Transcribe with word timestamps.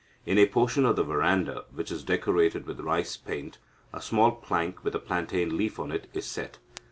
In 0.25 0.39
a 0.39 0.47
portion 0.47 0.83
of 0.85 0.95
the 0.95 1.03
verandah, 1.03 1.65
which 1.71 1.91
is 1.91 2.03
decorated 2.03 2.65
with 2.65 2.79
rice 2.79 3.17
paint, 3.17 3.59
a 3.93 4.01
small 4.01 4.31
plank, 4.31 4.83
with 4.83 4.95
a 4.95 4.99
plantain 4.99 5.55
leaf 5.55 5.77
on 5.77 5.91
it, 5.91 6.09
is 6.11 6.25
set. 6.25 6.57